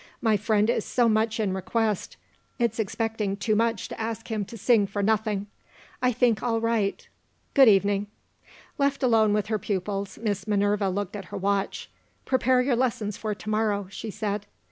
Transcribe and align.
My 0.19 0.35
friend 0.35 0.67
is 0.67 0.83
so 0.83 1.07
much 1.07 1.39
in 1.39 1.53
request 1.53 2.17
it's 2.57 2.79
expecting 2.79 3.37
too 3.37 3.55
much 3.55 3.87
to 3.87 4.01
ask 4.01 4.29
him 4.29 4.43
to 4.45 4.57
sing 4.57 4.87
for 4.87 5.03
nothing. 5.03 5.45
I 6.01 6.11
think 6.11 6.41
I'll 6.41 6.59
write. 6.59 7.07
Good 7.53 7.67
evening!" 7.67 8.07
Left 8.79 9.03
alone 9.03 9.31
with 9.31 9.45
her 9.45 9.59
pupils, 9.59 10.17
Miss 10.17 10.47
Minerva 10.47 10.89
looked 10.89 11.15
at 11.15 11.25
her 11.25 11.37
watch. 11.37 11.87
"Prepare 12.25 12.61
your 12.61 12.75
lessons 12.75 13.15
for 13.15 13.35
to 13.35 13.49
morrow," 13.51 13.85
she 13.91 14.09
said. 14.09 14.47